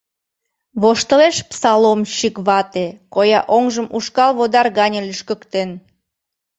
Воштылеш 0.81 1.37
псаломщик 1.49 2.35
вате, 2.47 2.87
коя 3.15 3.39
оҥжым 3.57 3.87
ушкал 3.97 4.31
водар 4.39 4.67
гане 4.79 4.99
лӱшкыктен. 5.07 5.69